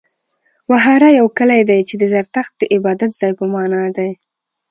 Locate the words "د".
1.97-2.03, 2.57-2.61